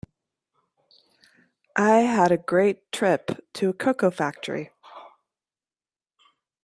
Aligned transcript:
I 1.75 1.97
had 1.99 2.31
a 2.31 2.37
great 2.39 2.91
trip 2.91 3.29
to 3.53 3.69
a 3.69 3.73
cocoa 3.73 4.09
factory. 4.09 4.71